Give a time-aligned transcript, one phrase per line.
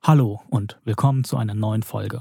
[0.00, 2.20] Hallo und willkommen zu einer neuen Folge.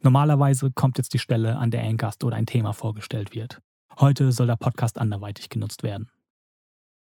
[0.00, 3.60] Normalerweise kommt jetzt die Stelle, an der ein Gast oder ein Thema vorgestellt wird.
[4.00, 6.10] Heute soll der Podcast anderweitig genutzt werden.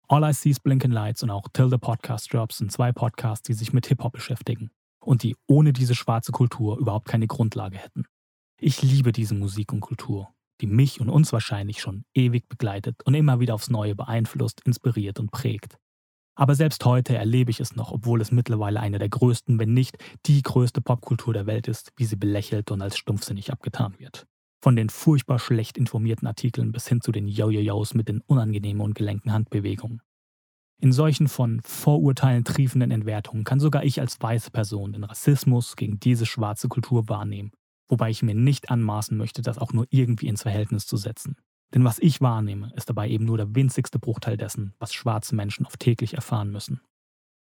[0.08, 3.46] All I See is Blinking Lights und auch Till the Podcast Drops sind zwei Podcasts,
[3.46, 8.06] die sich mit Hip-Hop beschäftigen und die ohne diese schwarze Kultur überhaupt keine Grundlage hätten.
[8.58, 13.14] Ich liebe diese Musik und Kultur, die mich und uns wahrscheinlich schon ewig begleitet und
[13.14, 15.78] immer wieder aufs Neue beeinflusst, inspiriert und prägt.
[16.36, 19.96] Aber selbst heute erlebe ich es noch, obwohl es mittlerweile eine der größten, wenn nicht
[20.26, 24.26] die größte Popkultur der Welt ist, wie sie belächelt und als stumpfsinnig abgetan wird.
[24.60, 28.94] Von den furchtbar schlecht informierten Artikeln bis hin zu den Yo-Yo-Yos mit den unangenehmen und
[28.94, 30.00] gelenken Handbewegungen.
[30.80, 36.00] In solchen von Vorurteilen triefenden Entwertungen kann sogar ich als weiße Person den Rassismus gegen
[36.00, 37.52] diese schwarze Kultur wahrnehmen,
[37.88, 41.36] wobei ich mir nicht anmaßen möchte, das auch nur irgendwie ins Verhältnis zu setzen.
[41.74, 45.66] Denn was ich wahrnehme, ist dabei eben nur der winzigste Bruchteil dessen, was schwarze Menschen
[45.66, 46.80] oft täglich erfahren müssen.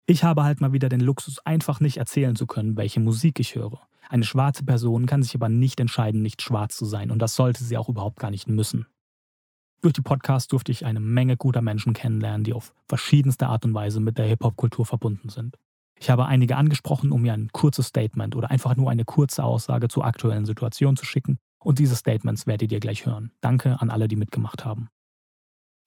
[0.05, 3.55] Ich habe halt mal wieder den Luxus, einfach nicht erzählen zu können, welche Musik ich
[3.55, 3.87] höre.
[4.07, 7.63] Eine schwarze Person kann sich aber nicht entscheiden, nicht schwarz zu sein, und das sollte
[7.63, 8.87] sie auch überhaupt gar nicht müssen.
[9.81, 13.73] Durch die Podcasts durfte ich eine Menge guter Menschen kennenlernen, die auf verschiedenste Art und
[13.73, 15.57] Weise mit der Hip-Hop-Kultur verbunden sind.
[15.99, 19.89] Ich habe einige angesprochen, um mir ein kurzes Statement oder einfach nur eine kurze Aussage
[19.89, 23.31] zur aktuellen Situation zu schicken, und diese Statements werdet ihr gleich hören.
[23.41, 24.89] Danke an alle, die mitgemacht haben.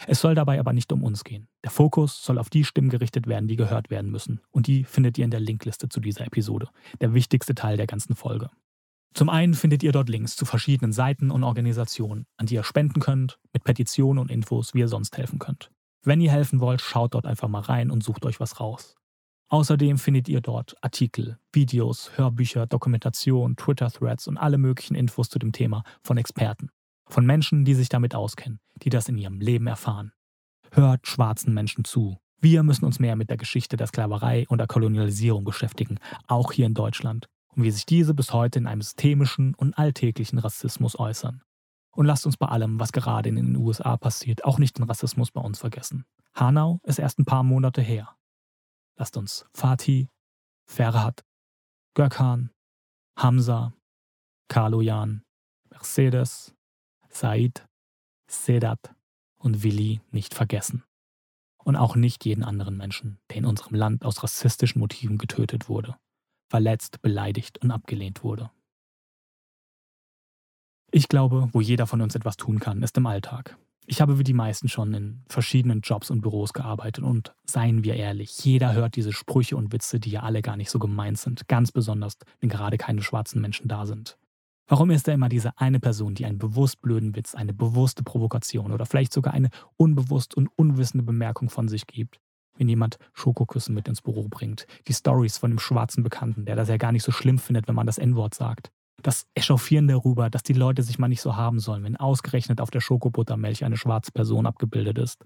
[0.06, 1.48] Es soll dabei aber nicht um uns gehen.
[1.64, 4.41] Der Fokus soll auf die Stimmen gerichtet werden, die gehört werden müssen.
[4.50, 6.69] Und die findet ihr in der Linkliste zu dieser Episode,
[7.00, 8.50] der wichtigste Teil der ganzen Folge.
[9.14, 13.00] Zum einen findet ihr dort Links zu verschiedenen Seiten und Organisationen, an die ihr spenden
[13.00, 15.70] könnt, mit Petitionen und Infos, wie ihr sonst helfen könnt.
[16.02, 18.97] Wenn ihr helfen wollt, schaut dort einfach mal rein und sucht euch was raus.
[19.53, 25.53] Außerdem findet ihr dort Artikel, Videos, Hörbücher, Dokumentation, Twitter-Threads und alle möglichen Infos zu dem
[25.53, 26.70] Thema von Experten.
[27.06, 30.12] Von Menschen, die sich damit auskennen, die das in ihrem Leben erfahren.
[30.70, 32.17] Hört schwarzen Menschen zu.
[32.41, 36.64] Wir müssen uns mehr mit der Geschichte der Sklaverei und der Kolonialisierung beschäftigen, auch hier
[36.64, 41.43] in Deutschland, und wie sich diese bis heute in einem systemischen und alltäglichen Rassismus äußern.
[41.94, 45.31] Und lasst uns bei allem, was gerade in den USA passiert, auch nicht den Rassismus
[45.31, 46.06] bei uns vergessen.
[46.34, 48.16] Hanau ist erst ein paar Monate her.
[48.97, 50.08] Lasst uns Fatih,
[50.66, 51.25] Ferhat,
[51.94, 52.50] Gökhan,
[53.16, 53.72] Hamza,
[54.48, 55.22] Kaloyan,
[55.70, 56.54] Mercedes,
[57.08, 57.66] Said,
[58.28, 58.94] Sedat
[59.36, 60.84] und Willi nicht vergessen.
[61.64, 65.97] Und auch nicht jeden anderen Menschen, der in unserem Land aus rassistischen Motiven getötet wurde
[66.52, 68.50] verletzt, beleidigt und abgelehnt wurde.
[70.91, 73.56] Ich glaube, wo jeder von uns etwas tun kann, ist im Alltag.
[73.84, 77.97] Ich habe wie die meisten schon in verschiedenen Jobs und Büros gearbeitet und seien wir
[77.97, 81.48] ehrlich, jeder hört diese Sprüche und Witze, die ja alle gar nicht so gemeint sind,
[81.48, 84.19] ganz besonders, wenn gerade keine schwarzen Menschen da sind.
[84.69, 88.70] Warum ist da immer diese eine Person, die einen bewusst blöden Witz, eine bewusste Provokation
[88.70, 92.20] oder vielleicht sogar eine unbewusst und unwissende Bemerkung von sich gibt,
[92.56, 94.66] wenn jemand Schokoküssen mit ins Büro bringt.
[94.87, 97.75] Die Stories von dem schwarzen Bekannten, der das ja gar nicht so schlimm findet, wenn
[97.75, 98.70] man das N-Wort sagt.
[99.02, 102.70] Das Echauffieren darüber, dass die Leute sich mal nicht so haben sollen, wenn ausgerechnet auf
[102.70, 105.24] der Schokobuttermilch eine schwarze Person abgebildet ist.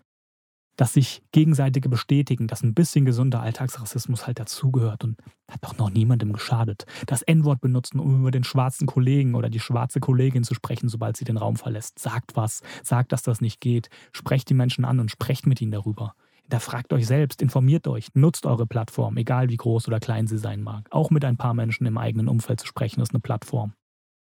[0.76, 5.19] Dass sich gegenseitige bestätigen, dass ein bisschen gesunder Alltagsrassismus halt dazugehört und
[5.50, 6.84] hat doch noch niemandem geschadet.
[7.06, 11.16] Das N-Wort benutzen, um über den schwarzen Kollegen oder die schwarze Kollegin zu sprechen, sobald
[11.16, 11.98] sie den Raum verlässt.
[11.98, 15.72] Sagt was, sagt, dass das nicht geht, sprecht die Menschen an und sprecht mit ihnen
[15.72, 16.14] darüber.
[16.49, 20.39] Da fragt euch selbst, informiert euch, nutzt eure Plattform, egal wie groß oder klein sie
[20.39, 20.87] sein mag.
[20.91, 23.75] Auch mit ein paar Menschen im eigenen Umfeld zu sprechen, ist eine Plattform.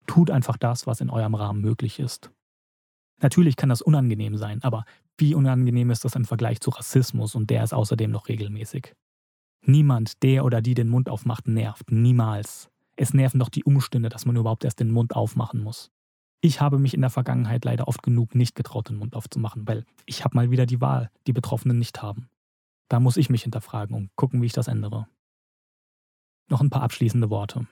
[0.07, 2.31] Tut einfach das, was in eurem Rahmen möglich ist.
[3.21, 4.85] Natürlich kann das unangenehm sein, aber
[5.17, 8.93] wie unangenehm ist das im Vergleich zu Rassismus und der ist außerdem noch regelmäßig?
[9.65, 11.91] Niemand, der oder die den Mund aufmacht, nervt.
[11.91, 12.69] Niemals.
[12.95, 15.89] Es nerven doch die Umstände, dass man überhaupt erst den Mund aufmachen muss.
[16.45, 19.85] Ich habe mich in der Vergangenheit leider oft genug nicht getraut, den Mund aufzumachen, weil
[20.05, 22.29] ich habe mal wieder die Wahl, die Betroffenen nicht haben.
[22.89, 25.07] Da muss ich mich hinterfragen und gucken, wie ich das ändere.
[26.49, 27.65] Noch ein paar abschließende Worte.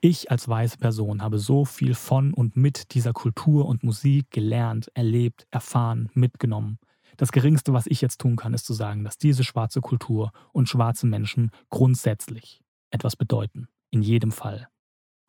[0.00, 4.92] Ich als weiße Person habe so viel von und mit dieser Kultur und Musik gelernt,
[4.94, 6.78] erlebt, erfahren, mitgenommen.
[7.16, 10.68] Das Geringste, was ich jetzt tun kann, ist zu sagen, dass diese schwarze Kultur und
[10.68, 13.66] schwarze Menschen grundsätzlich etwas bedeuten.
[13.90, 14.68] In jedem Fall.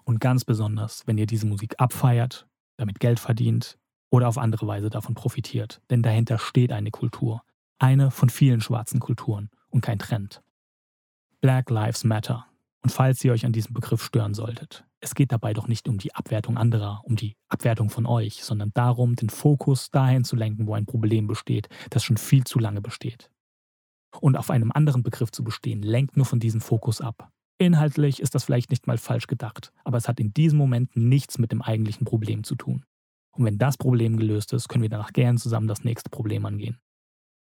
[0.04, 2.48] Und ganz besonders, wenn ihr diese Musik abfeiert,
[2.80, 3.78] damit Geld verdient
[4.10, 5.82] oder auf andere Weise davon profitiert.
[5.90, 7.44] Denn dahinter steht eine Kultur.
[7.78, 10.42] Eine von vielen schwarzen Kulturen und kein Trend.
[11.42, 12.46] Black Lives Matter.
[12.82, 15.98] Und falls ihr euch an diesem Begriff stören solltet, es geht dabei doch nicht um
[15.98, 20.68] die Abwertung anderer, um die Abwertung von euch, sondern darum, den Fokus dahin zu lenken,
[20.68, 23.30] wo ein Problem besteht, das schon viel zu lange besteht.
[24.20, 27.32] Und auf einem anderen Begriff zu bestehen, lenkt nur von diesem Fokus ab.
[27.62, 31.38] Inhaltlich ist das vielleicht nicht mal falsch gedacht, aber es hat in diesem Moment nichts
[31.38, 32.86] mit dem eigentlichen Problem zu tun.
[33.32, 36.80] Und wenn das Problem gelöst ist, können wir danach gern zusammen das nächste Problem angehen.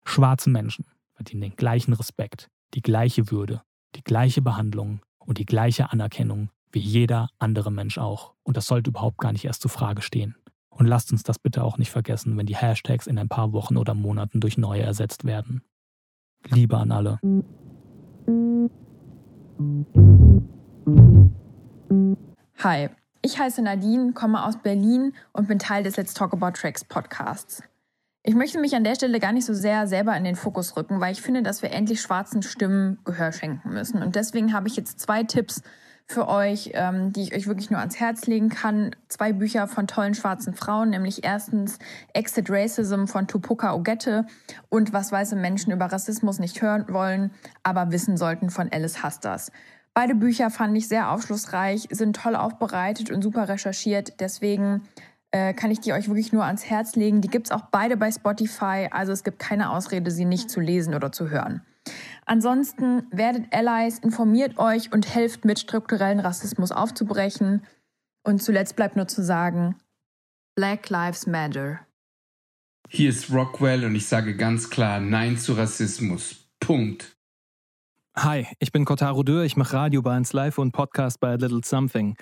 [0.04, 3.62] Schwarze Menschen verdienen den gleichen Respekt, die gleiche Würde,
[3.95, 8.33] die gleiche Behandlung und die gleiche Anerkennung wie jeder andere Mensch auch.
[8.44, 10.36] Und das sollte überhaupt gar nicht erst zur Frage stehen.
[10.69, 13.77] Und lasst uns das bitte auch nicht vergessen, wenn die Hashtags in ein paar Wochen
[13.77, 15.63] oder Monaten durch neue ersetzt werden.
[16.50, 17.19] Liebe an alle.
[22.63, 22.89] Hi,
[23.21, 27.61] ich heiße Nadine, komme aus Berlin und bin Teil des Let's Talk About Tracks Podcasts.
[28.23, 31.01] Ich möchte mich an der Stelle gar nicht so sehr selber in den Fokus rücken,
[31.01, 34.01] weil ich finde, dass wir endlich schwarzen Stimmen Gehör schenken müssen.
[34.01, 35.61] Und deswegen habe ich jetzt zwei Tipps
[36.09, 38.95] für euch, ähm, die ich euch wirklich nur ans Herz legen kann.
[39.09, 41.77] Zwei Bücher von tollen schwarzen Frauen, nämlich erstens
[42.13, 44.25] Exit Racism von Tupuka Ogette
[44.69, 49.51] und Was weiße Menschen über Rassismus nicht hören wollen, aber wissen sollten von Alice Hasters.
[49.94, 54.19] Beide Bücher fand ich sehr aufschlussreich, sind toll aufbereitet und super recherchiert.
[54.19, 54.83] Deswegen
[55.29, 57.21] äh, kann ich die euch wirklich nur ans Herz legen.
[57.21, 60.59] Die gibt es auch beide bei Spotify, also es gibt keine Ausrede, sie nicht zu
[60.59, 61.61] lesen oder zu hören.
[62.30, 67.66] Ansonsten werdet Allies, informiert euch und helft mit, strukturellen Rassismus aufzubrechen.
[68.24, 69.76] Und zuletzt bleibt nur zu sagen,
[70.54, 71.80] Black Lives Matter.
[72.88, 76.48] Hier ist Rockwell und ich sage ganz klar Nein zu Rassismus.
[76.60, 77.18] Punkt.
[78.16, 81.36] Hi, ich bin Kotaro Dürr, ich mache Radio bei 1 Live und Podcast bei A
[81.36, 82.16] Little Something.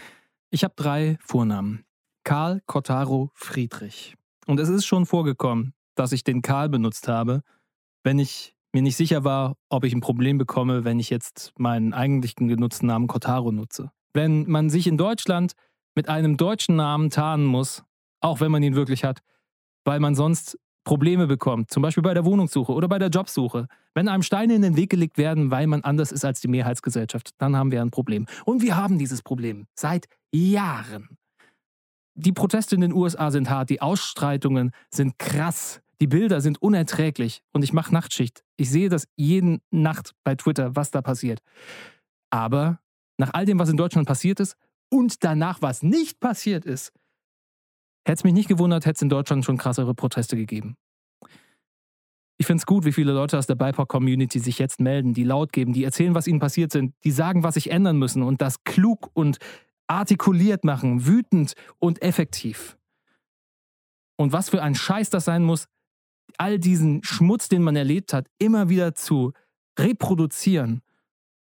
[0.52, 1.84] Ich habe drei Vornamen.
[2.24, 4.16] Karl Kotaro Friedrich.
[4.46, 7.44] Und es ist schon vorgekommen, dass ich den Karl benutzt habe,
[8.04, 11.94] wenn ich mir nicht sicher war, ob ich ein Problem bekomme, wenn ich jetzt meinen
[11.94, 13.92] eigentlichen genutzten Namen Kotaro nutze.
[14.14, 15.54] Wenn man sich in Deutschland
[15.96, 17.84] mit einem deutschen Namen tarnen muss,
[18.22, 19.20] auch wenn man ihn wirklich hat,
[19.86, 23.68] weil man sonst Probleme bekommt, zum Beispiel bei der Wohnungssuche oder bei der Jobsuche.
[23.94, 27.32] Wenn einem Steine in den Weg gelegt werden, weil man anders ist als die Mehrheitsgesellschaft,
[27.40, 28.26] dann haben wir ein Problem.
[28.46, 31.18] Und wir haben dieses Problem seit Jahren
[32.18, 37.42] die Proteste in den USA sind hart, die Ausstreitungen sind krass, die Bilder sind unerträglich
[37.54, 38.44] und ich mache Nachtschicht.
[38.56, 41.42] Ich sehe das jeden Nacht bei Twitter, was da passiert.
[42.30, 42.80] Aber
[43.18, 44.56] nach all dem, was in Deutschland passiert ist
[44.90, 46.92] und danach, was nicht passiert ist,
[48.06, 50.76] hätte es mich nicht gewundert, hätte es in Deutschland schon krassere Proteste gegeben.
[52.40, 55.52] Ich finde es gut, wie viele Leute aus der BIPOC-Community sich jetzt melden, die laut
[55.52, 58.64] geben, die erzählen, was ihnen passiert sind, die sagen, was sich ändern müssen und das
[58.64, 59.40] klug und
[59.88, 62.78] artikuliert machen, wütend und effektiv.
[64.18, 65.68] Und was für ein Scheiß das sein muss,
[66.38, 69.34] all diesen Schmutz, den man erlebt hat, immer wieder zu
[69.78, 70.82] reproduzieren,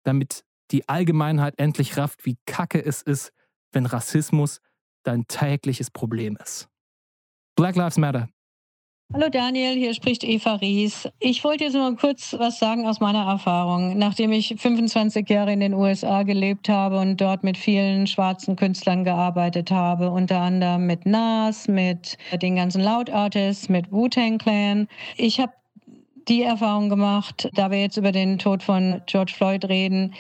[0.04, 3.32] damit die Allgemeinheit endlich rafft, wie kacke es ist,
[3.72, 4.62] wenn Rassismus
[5.04, 6.68] dein tägliches Problem ist.
[7.56, 8.30] Black Lives Matter.
[9.16, 11.08] Hallo Daniel, hier spricht Eva Ries.
[11.20, 13.98] Ich wollte jetzt mal kurz was sagen aus meiner Erfahrung.
[13.98, 19.06] Nachdem ich 25 Jahre in den USA gelebt habe und dort mit vielen schwarzen Künstlern
[19.06, 24.90] gearbeitet habe, unter anderem mit Nas, mit den ganzen Loud Artists, mit Wu-Tang Clan.
[25.16, 25.54] Ich habe
[26.28, 30.14] die Erfahrung gemacht, da wir jetzt über den Tod von George Floyd reden,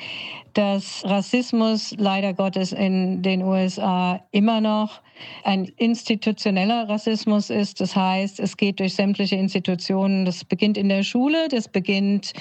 [0.53, 5.01] dass Rassismus leider Gottes in den USA immer noch
[5.43, 7.81] ein institutioneller Rassismus ist.
[7.81, 10.25] Das heißt, es geht durch sämtliche Institutionen.
[10.25, 12.33] Das beginnt in der Schule, das beginnt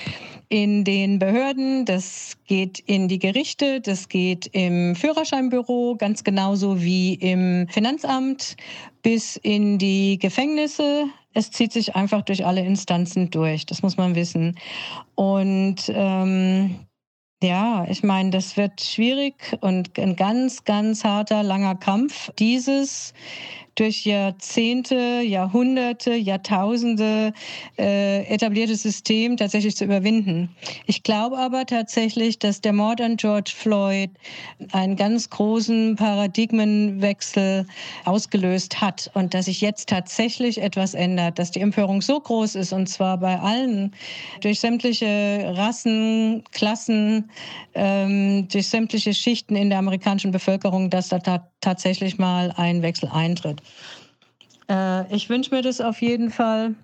[0.48, 7.14] in den Behörden, das geht in die Gerichte, das geht im Führerscheinbüro, ganz genauso wie
[7.14, 8.56] im Finanzamt,
[9.02, 13.66] bis in die Gefängnisse, es zieht sich einfach durch alle Instanzen durch.
[13.66, 14.56] Das muss man wissen.
[15.16, 16.76] Und ähm,
[17.42, 22.30] ja, ich meine, das wird schwierig und ein ganz, ganz harter, langer Kampf.
[22.38, 23.12] Dieses
[23.74, 27.32] durch Jahrzehnte, Jahrhunderte, Jahrtausende
[27.78, 30.54] äh, etabliertes System tatsächlich zu überwinden.
[30.86, 34.10] Ich glaube aber tatsächlich, dass der Mord an George Floyd
[34.72, 37.66] einen ganz großen Paradigmenwechsel
[38.04, 42.72] ausgelöst hat und dass sich jetzt tatsächlich etwas ändert, dass die Empörung so groß ist
[42.72, 43.94] und zwar bei allen
[44.40, 47.30] durch sämtliche Rassen, Klassen,
[47.74, 51.18] ähm, durch sämtliche Schichten in der amerikanischen Bevölkerung, dass da
[51.64, 53.62] tatsächlich mal ein Wechsel eintritt.
[54.68, 56.74] Äh, ich wünsche mir das auf jeden Fall.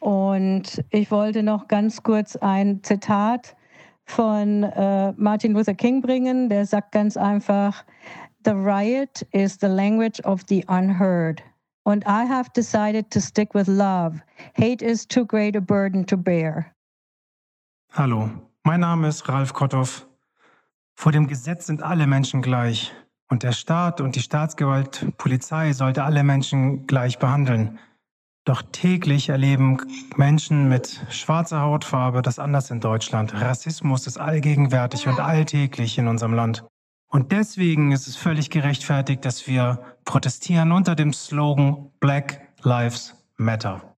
[0.00, 3.56] Und ich wollte noch ganz kurz ein Zitat
[4.04, 6.48] von äh, Martin Luther King bringen.
[6.48, 7.84] Der sagt ganz einfach,
[8.44, 11.42] The riot is the language of the unheard.
[11.84, 14.20] Und I have decided to stick with love.
[14.56, 16.72] Hate is too great a burden to bear.
[17.92, 18.30] Hallo,
[18.64, 20.06] mein Name ist Ralf Kotthoff.
[20.94, 22.92] Vor dem Gesetz sind alle Menschen gleich.
[23.32, 27.78] Und der Staat und die Staatsgewalt, Polizei sollte alle Menschen gleich behandeln.
[28.44, 29.78] Doch täglich erleben
[30.16, 33.32] Menschen mit schwarzer Hautfarbe das anders in Deutschland.
[33.32, 36.66] Rassismus ist allgegenwärtig und alltäglich in unserem Land.
[37.08, 43.94] Und deswegen ist es völlig gerechtfertigt, dass wir protestieren unter dem Slogan Black Lives Matter.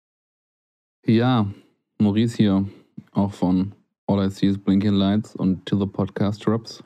[1.07, 1.47] Ja,
[1.97, 2.69] Maurice hier,
[3.13, 3.73] auch von
[4.05, 6.83] All I See is Blinking Lights und Till the Podcast Drops.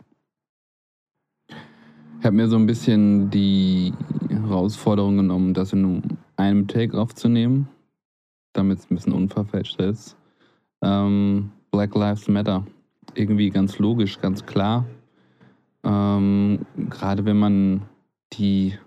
[2.20, 3.94] Ich habe mir so ein bisschen die
[4.30, 7.70] Herausforderung genommen, das in einem Take aufzunehmen,
[8.54, 10.18] damit es ein bisschen unverfälscht ist.
[10.82, 12.66] Ähm, Black Lives Matter.
[13.14, 14.86] Irgendwie ganz logisch, ganz klar.
[15.84, 17.84] Ähm, Gerade wenn man
[18.34, 18.78] die,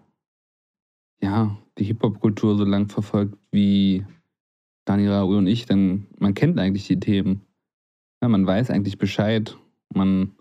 [1.23, 4.05] ja, die Hip-Hop-Kultur so lang verfolgt wie
[4.85, 7.43] Daniel Raoul und ich, dann man kennt eigentlich die Themen.
[8.21, 9.57] Ja, man weiß eigentlich Bescheid.
[9.95, 10.33] Man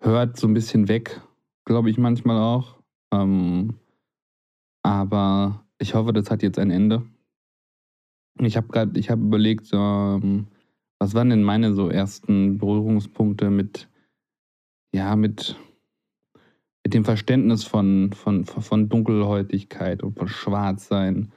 [0.00, 1.20] hört so ein bisschen weg,
[1.64, 2.78] glaube ich manchmal auch.
[3.12, 3.74] Ähm,
[4.82, 7.02] aber ich hoffe, das hat jetzt ein Ende.
[8.40, 10.46] Ich habe gerade, ich habe überlegt, ähm,
[10.98, 13.88] was waren denn meine so ersten Berührungspunkte mit,
[14.94, 15.56] ja, mit,
[16.84, 21.32] mit dem Verständnis von, von, von Dunkelhäutigkeit und von Schwarzsein.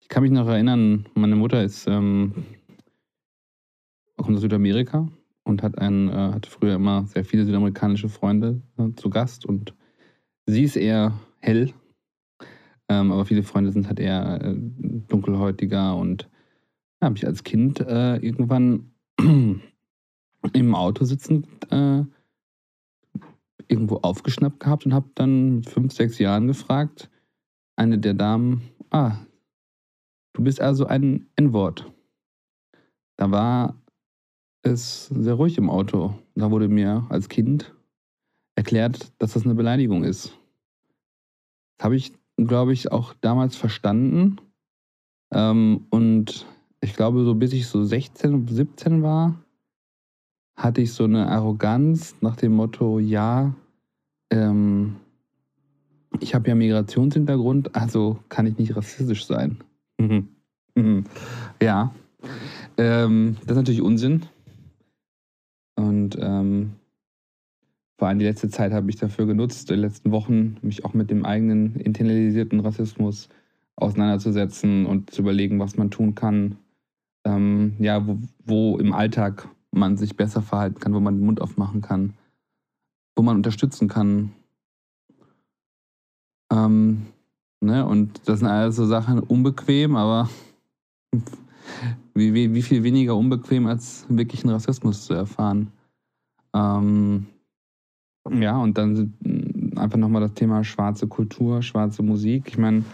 [0.00, 2.46] Ich kann mich noch erinnern, meine Mutter ist ähm,
[4.16, 5.08] kommt aus Südamerika
[5.46, 9.74] und hat einen, äh, hatte früher immer sehr viele südamerikanische Freunde äh, zu Gast und
[10.44, 11.72] sie ist eher hell,
[12.88, 16.28] ähm, aber viele Freunde sind halt eher äh, dunkelhäutiger und
[17.00, 22.04] ja, habe ich als Kind äh, irgendwann im Auto sitzend äh,
[23.68, 27.08] irgendwo aufgeschnappt gehabt und habe dann mit fünf, sechs Jahren gefragt,
[27.76, 29.16] eine der Damen, ah,
[30.32, 31.90] du bist also ein N-Wort.
[33.16, 33.80] Da war
[34.66, 36.14] es sehr ruhig im Auto.
[36.34, 37.74] Da wurde mir als Kind
[38.54, 40.36] erklärt, dass das eine Beleidigung ist.
[41.76, 44.36] Das habe ich, glaube ich, auch damals verstanden.
[45.32, 46.46] Ähm, und
[46.80, 49.34] ich glaube, so bis ich so 16, 17 war,
[50.56, 53.54] hatte ich so eine Arroganz nach dem Motto, ja,
[54.30, 54.96] ähm,
[56.20, 59.58] ich habe ja Migrationshintergrund, also kann ich nicht rassistisch sein.
[61.60, 61.92] ja,
[62.78, 64.22] ähm, das ist natürlich Unsinn.
[65.76, 66.72] Und ähm,
[67.98, 71.10] vor allem die letzte Zeit habe ich dafür genutzt, die letzten Wochen, mich auch mit
[71.10, 73.28] dem eigenen internalisierten Rassismus
[73.76, 76.56] auseinanderzusetzen und zu überlegen, was man tun kann.
[77.24, 81.40] Ähm, ja, wo, wo, im Alltag man sich besser verhalten kann, wo man den Mund
[81.40, 82.14] aufmachen kann,
[83.14, 84.32] wo man unterstützen kann.
[86.52, 87.06] Ähm,
[87.60, 87.84] ne?
[87.86, 90.30] Und das sind alles so Sachen unbequem, aber
[92.14, 95.72] wie, wie, wie viel weniger unbequem, als wirklichen Rassismus zu erfahren.
[96.54, 97.26] Ähm,
[98.30, 99.14] ja, und dann
[99.76, 102.48] einfach nochmal das Thema schwarze Kultur, schwarze Musik.
[102.48, 102.84] Ich meine,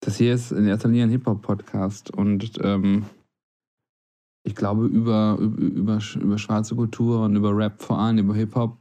[0.00, 3.04] das hier ist in erster Linie ein Hip-Hop-Podcast und ähm,
[4.42, 8.76] ich glaube, über, über, über schwarze Kultur und über Rap vor allem, über Hip-Hop,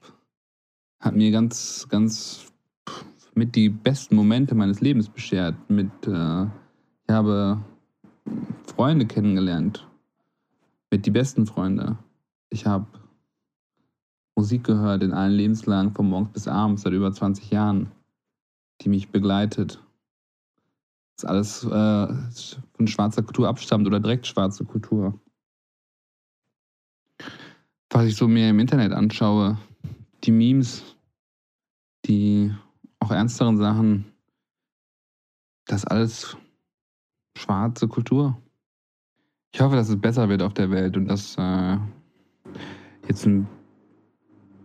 [1.01, 2.45] hat mir ganz, ganz
[3.35, 5.55] mit die besten Momente meines Lebens beschert.
[5.69, 7.59] Mit, äh, ich habe
[8.67, 9.87] Freunde kennengelernt.
[10.91, 11.97] Mit die besten Freunde.
[12.49, 12.87] Ich habe
[14.35, 17.91] Musik gehört in allen Lebenslagen, von morgens bis abends, seit über 20 Jahren,
[18.81, 19.83] die mich begleitet.
[21.17, 21.67] Das alles äh,
[22.73, 25.19] von schwarzer Kultur abstammt oder direkt schwarze Kultur.
[27.89, 29.57] Was ich so mir im Internet anschaue,
[30.23, 30.95] die Memes,
[32.05, 32.53] die
[32.99, 34.05] auch ernsteren Sachen,
[35.65, 36.37] das alles
[37.39, 38.37] schwarze Kultur.
[39.51, 41.77] Ich hoffe, dass es besser wird auf der Welt und dass äh,
[43.07, 43.47] jetzt ein,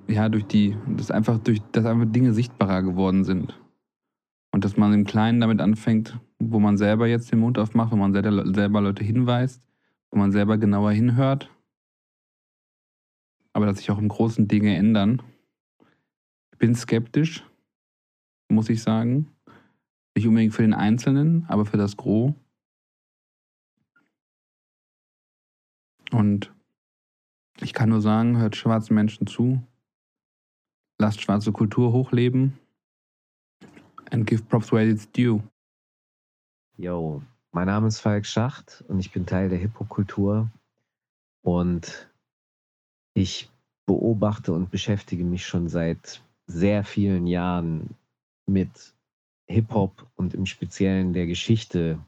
[0.09, 3.59] ja durch die, dass einfach durch, dass einfach Dinge sichtbarer geworden sind.
[4.53, 7.97] Und dass man im Kleinen damit anfängt, wo man selber jetzt den Mund aufmacht, wo
[7.97, 9.67] man selber, Leute hinweist,
[10.11, 11.51] wo man selber genauer hinhört.
[13.53, 15.23] Aber dass sich auch im Großen Dinge ändern.
[16.53, 17.45] Ich bin skeptisch,
[18.49, 19.29] muss ich sagen.
[20.15, 22.35] Nicht unbedingt für den Einzelnen, aber für das Gros.
[26.11, 26.53] Und
[27.61, 29.63] ich kann nur sagen, hört schwarzen Menschen zu,
[30.99, 32.59] lasst schwarze Kultur hochleben.
[34.11, 35.43] And give props where it's due.
[36.77, 40.51] Yo, mein Name ist Falk Schacht und ich bin Teil der Hip-Hop-Kultur.
[41.43, 42.11] Und
[43.15, 43.51] ich
[43.87, 47.97] beobachte und beschäftige mich schon seit sehr vielen Jahren
[48.47, 48.95] mit
[49.47, 51.99] Hip-Hop und im Speziellen der Geschichte,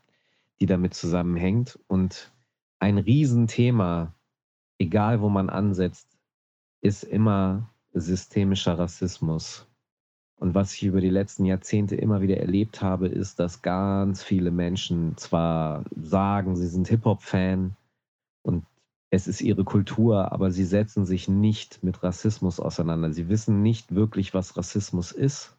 [0.60, 1.78] die damit zusammenhängt.
[1.86, 2.32] Und
[2.78, 4.14] ein Riesenthema,
[4.78, 6.18] egal wo man ansetzt,
[6.80, 9.66] ist immer systemischer Rassismus.
[10.38, 14.50] Und was ich über die letzten Jahrzehnte immer wieder erlebt habe, ist, dass ganz viele
[14.50, 17.74] Menschen zwar sagen, sie sind Hip-Hop-Fan
[18.42, 18.66] und
[19.10, 23.12] es ist ihre Kultur, aber sie setzen sich nicht mit Rassismus auseinander.
[23.12, 25.56] Sie wissen nicht wirklich, was Rassismus ist.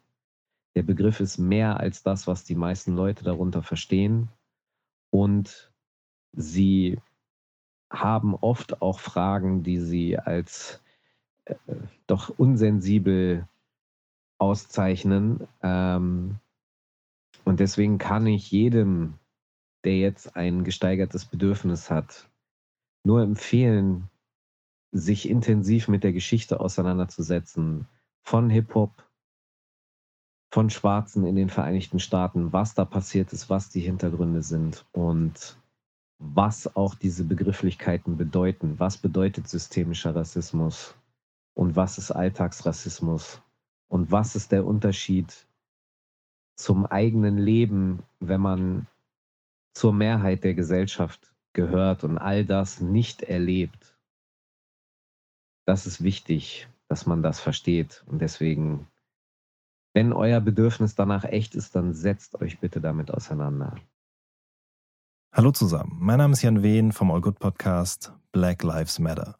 [0.76, 4.28] Der Begriff ist mehr als das, was die meisten Leute darunter verstehen.
[5.10, 5.72] Und
[6.32, 6.98] sie
[7.90, 10.82] haben oft auch Fragen, die sie als
[11.44, 11.54] äh,
[12.06, 13.46] doch unsensibel
[14.38, 15.46] auszeichnen.
[15.62, 16.36] Ähm,
[17.44, 19.14] und deswegen kann ich jedem,
[19.84, 22.28] der jetzt ein gesteigertes Bedürfnis hat,
[23.04, 24.10] nur empfehlen,
[24.92, 27.86] sich intensiv mit der Geschichte auseinanderzusetzen
[28.22, 29.04] von Hip-Hop,
[30.50, 35.58] von Schwarzen in den Vereinigten Staaten, was da passiert ist, was die Hintergründe sind und
[36.18, 38.78] was auch diese Begrifflichkeiten bedeuten.
[38.78, 40.94] Was bedeutet systemischer Rassismus
[41.54, 43.40] und was ist Alltagsrassismus
[43.88, 45.46] und was ist der Unterschied
[46.56, 48.86] zum eigenen Leben, wenn man
[49.74, 53.96] zur Mehrheit der Gesellschaft gehört und all das nicht erlebt.
[55.66, 58.88] Das ist wichtig, dass man das versteht und deswegen
[59.94, 63.76] wenn euer Bedürfnis danach echt ist, dann setzt euch bitte damit auseinander.
[65.30, 69.36] Hallo zusammen, mein Name ist Jan Wehn vom All Good Podcast Black Lives Matter.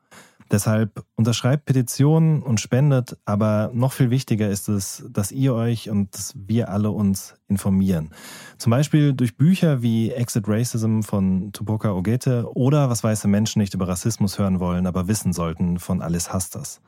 [0.50, 6.14] Deshalb unterschreibt Petitionen und spendet, aber noch viel wichtiger ist es, dass ihr euch und
[6.14, 8.10] dass wir alle uns informieren.
[8.58, 13.74] Zum Beispiel durch Bücher wie Exit Racism von Tupoka Ogete oder Was weiße Menschen nicht
[13.74, 16.80] über Rassismus hören wollen, aber wissen sollten von Alice Hastas.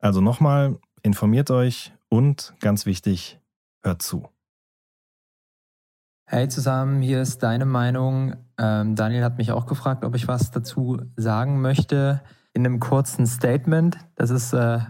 [0.00, 3.40] Also nochmal, informiert euch und ganz wichtig,
[3.82, 4.28] hört zu.
[6.26, 8.34] Hey zusammen, hier ist deine Meinung.
[8.58, 12.20] Ähm, Daniel hat mich auch gefragt, ob ich was dazu sagen möchte
[12.52, 13.98] in einem kurzen Statement.
[14.16, 14.80] Das ist äh,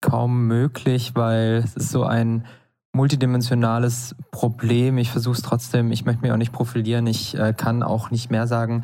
[0.00, 2.46] kaum möglich, weil es ist so ein
[2.92, 4.98] multidimensionales Problem.
[4.98, 7.06] Ich versuche es trotzdem, ich möchte mich auch nicht profilieren.
[7.06, 8.82] Ich äh, kann auch nicht mehr sagen,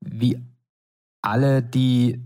[0.00, 0.40] wie
[1.20, 2.24] alle, die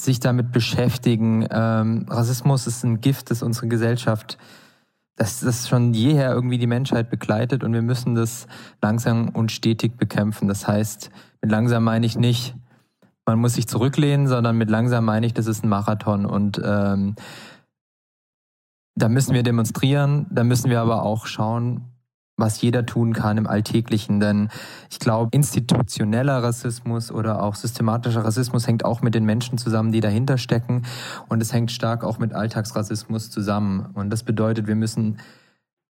[0.00, 1.46] sich damit beschäftigen.
[1.50, 4.36] Ähm, Rassismus ist ein Gift, das unsere Gesellschaft,
[5.16, 8.46] das, das schon jeher irgendwie die Menschheit begleitet und wir müssen das
[8.82, 10.46] langsam und stetig bekämpfen.
[10.46, 12.54] Das heißt, mit langsam meine ich nicht,
[13.24, 17.16] man muss sich zurücklehnen, sondern mit langsam meine ich, das ist ein Marathon und ähm,
[18.94, 21.95] da müssen wir demonstrieren, da müssen wir aber auch schauen,
[22.36, 24.20] was jeder tun kann im Alltäglichen.
[24.20, 24.48] Denn
[24.90, 30.00] ich glaube, institutioneller Rassismus oder auch systematischer Rassismus hängt auch mit den Menschen zusammen, die
[30.00, 30.82] dahinter stecken.
[31.28, 33.86] Und es hängt stark auch mit Alltagsrassismus zusammen.
[33.94, 35.18] Und das bedeutet, wir müssen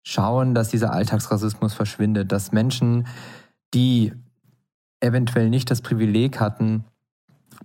[0.03, 3.07] schauen, dass dieser Alltagsrassismus verschwindet, dass Menschen,
[3.73, 4.13] die
[4.99, 6.85] eventuell nicht das Privileg hatten,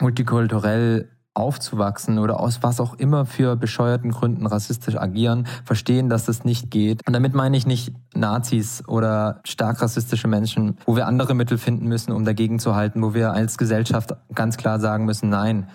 [0.01, 1.09] multikulturell
[1.41, 6.71] aufzuwachsen oder aus was auch immer für bescheuerten Gründen rassistisch agieren, verstehen, dass das nicht
[6.71, 7.07] geht.
[7.07, 11.87] Und damit meine ich nicht Nazis oder stark rassistische Menschen, wo wir andere Mittel finden
[11.89, 15.69] müssen, um dagegen zu halten, wo wir als Gesellschaft ganz klar sagen müssen, nein.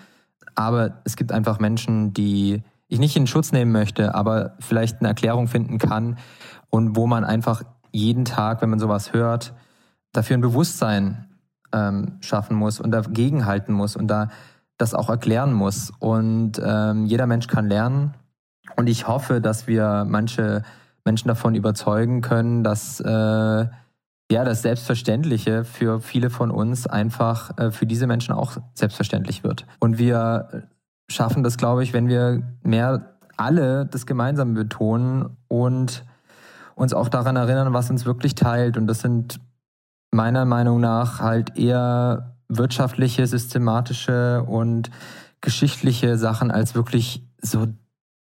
[0.54, 5.08] Aber es gibt einfach Menschen, die ich nicht in Schutz nehmen möchte, aber vielleicht eine
[5.08, 6.18] Erklärung finden kann
[6.70, 9.54] und wo man einfach jeden Tag, wenn man sowas hört,
[10.12, 11.26] dafür ein Bewusstsein
[11.72, 14.28] ähm, schaffen muss und dagegen halten muss und da
[14.78, 15.92] das auch erklären muss.
[15.98, 18.14] Und ähm, jeder Mensch kann lernen.
[18.76, 20.62] Und ich hoffe, dass wir manche
[21.04, 27.70] Menschen davon überzeugen können, dass äh, ja das Selbstverständliche für viele von uns einfach äh,
[27.70, 29.66] für diese Menschen auch selbstverständlich wird.
[29.78, 30.68] Und wir
[31.08, 36.04] schaffen das, glaube ich, wenn wir mehr alle das Gemeinsame betonen und
[36.74, 38.76] uns auch daran erinnern, was uns wirklich teilt.
[38.76, 39.40] Und das sind
[40.10, 44.90] meiner Meinung nach halt eher wirtschaftliche, systematische und
[45.40, 47.66] geschichtliche Sachen als wirklich so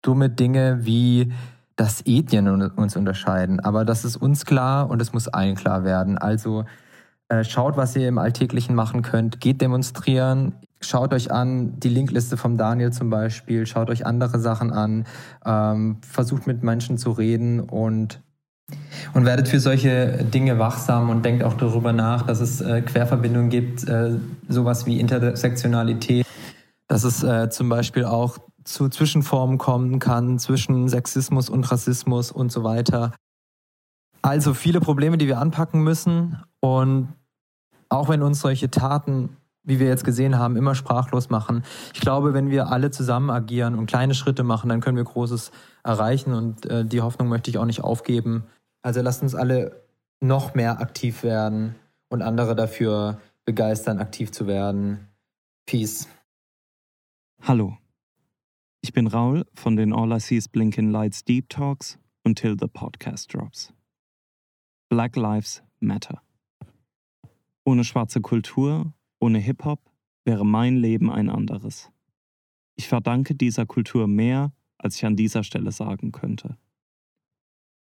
[0.01, 1.31] dumme Dinge wie
[1.75, 3.59] das Ethnien uns unterscheiden.
[3.59, 6.17] Aber das ist uns klar und es muss allen klar werden.
[6.17, 6.65] Also
[7.29, 9.39] äh, schaut, was ihr im Alltäglichen machen könnt.
[9.39, 10.53] Geht demonstrieren.
[10.81, 13.65] Schaut euch an, die Linkliste vom Daniel zum Beispiel.
[13.65, 15.05] Schaut euch andere Sachen an.
[15.45, 18.21] Ähm, versucht mit Menschen zu reden und
[19.13, 23.49] und werdet für solche Dinge wachsam und denkt auch darüber nach, dass es äh, Querverbindungen
[23.49, 26.25] gibt, äh, sowas wie Intersektionalität,
[26.87, 32.51] dass es äh, zum Beispiel auch zu Zwischenformen kommen kann zwischen Sexismus und Rassismus und
[32.51, 33.13] so weiter.
[34.21, 36.37] Also viele Probleme, die wir anpacken müssen.
[36.61, 37.09] Und
[37.89, 42.33] auch wenn uns solche Taten, wie wir jetzt gesehen haben, immer sprachlos machen, ich glaube,
[42.33, 45.51] wenn wir alle zusammen agieren und kleine Schritte machen, dann können wir Großes
[45.83, 46.33] erreichen.
[46.33, 48.43] Und äh, die Hoffnung möchte ich auch nicht aufgeben.
[48.81, 49.83] Also lasst uns alle
[50.19, 51.75] noch mehr aktiv werden
[52.09, 55.07] und andere dafür begeistern, aktiv zu werden.
[55.65, 56.07] Peace.
[57.41, 57.77] Hallo,
[58.81, 62.67] ich bin Raul von den All I See is Blinking Lights Deep Talks until the
[62.67, 63.73] podcast drops.
[64.89, 66.21] Black Lives Matter.
[67.65, 69.89] Ohne schwarze Kultur, ohne Hip-Hop
[70.25, 71.89] wäre mein Leben ein anderes.
[72.75, 76.57] Ich verdanke dieser Kultur mehr, als ich an dieser Stelle sagen könnte.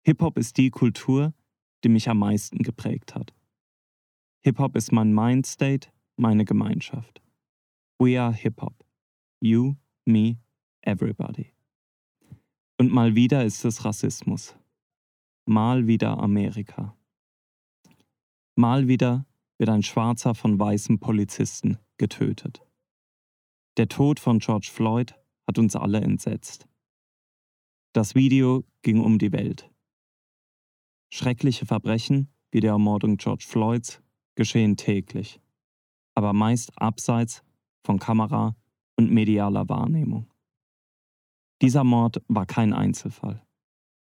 [0.07, 1.35] Hip-Hop ist die Kultur,
[1.83, 3.35] die mich am meisten geprägt hat.
[4.43, 7.21] Hip-Hop ist mein Mindstate, meine Gemeinschaft.
[7.99, 8.83] We are Hip Hop.
[9.39, 10.39] You, me,
[10.81, 11.53] everybody.
[12.79, 14.55] Und mal wieder ist es Rassismus.
[15.45, 16.97] Mal wieder Amerika.
[18.55, 19.27] Mal wieder
[19.59, 22.65] wird ein Schwarzer von weißen Polizisten getötet.
[23.77, 26.67] Der Tod von George Floyd hat uns alle entsetzt.
[27.93, 29.69] Das Video ging um die Welt.
[31.11, 34.01] Schreckliche Verbrechen wie die Ermordung George Floyds
[34.35, 35.41] geschehen täglich,
[36.15, 37.43] aber meist abseits
[37.83, 38.55] von Kamera
[38.95, 40.31] und medialer Wahrnehmung.
[41.61, 43.45] Dieser Mord war kein Einzelfall.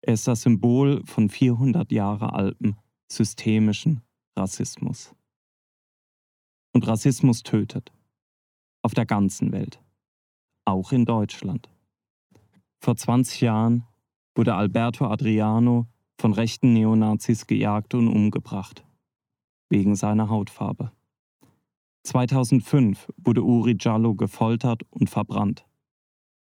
[0.02, 2.76] Er ist das Symbol von 400 Jahre altem
[3.10, 4.02] systemischen
[4.36, 5.17] Rassismus.
[6.78, 7.92] Und Rassismus tötet.
[8.84, 9.82] Auf der ganzen Welt.
[10.64, 11.72] Auch in Deutschland.
[12.80, 13.88] Vor 20 Jahren
[14.36, 15.88] wurde Alberto Adriano
[16.20, 18.86] von rechten Neonazis gejagt und umgebracht.
[19.72, 20.92] Wegen seiner Hautfarbe.
[22.04, 25.66] 2005 wurde Uri Jallo gefoltert und verbrannt.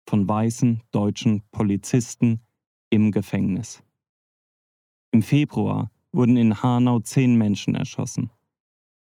[0.09, 2.41] Von weißen deutschen Polizisten
[2.89, 3.83] im Gefängnis.
[5.11, 8.31] Im Februar wurden in Hanau zehn Menschen erschossen,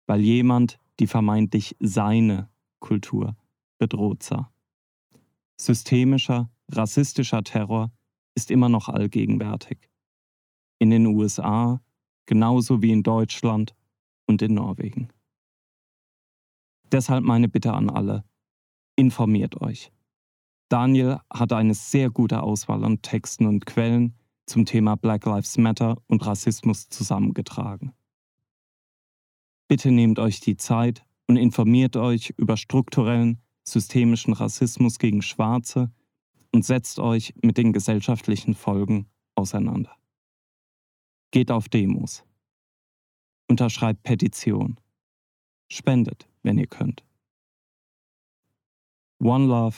[0.05, 3.35] weil jemand die vermeintlich seine Kultur
[3.77, 4.51] bedroht sah.
[5.59, 7.91] Systemischer, rassistischer Terror
[8.35, 9.89] ist immer noch allgegenwärtig.
[10.79, 11.81] In den USA
[12.27, 13.75] genauso wie in Deutschland
[14.27, 15.09] und in Norwegen.
[16.91, 18.23] Deshalb meine Bitte an alle,
[18.95, 19.91] informiert euch.
[20.69, 24.13] Daniel hat eine sehr gute Auswahl an Texten und Quellen
[24.45, 27.93] zum Thema Black Lives Matter und Rassismus zusammengetragen.
[29.67, 35.91] Bitte nehmt euch die Zeit und informiert euch über strukturellen, systemischen Rassismus gegen Schwarze
[36.53, 39.91] und setzt euch mit den gesellschaftlichen Folgen auseinander.
[41.31, 42.23] Geht auf Demos.
[43.49, 44.79] Unterschreibt Petitionen.
[45.69, 47.03] Spendet, wenn ihr könnt.
[49.19, 49.75] One Love,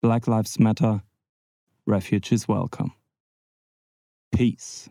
[0.00, 1.04] Black Lives Matter,
[1.86, 2.92] Refugees Welcome.
[4.32, 4.90] Peace.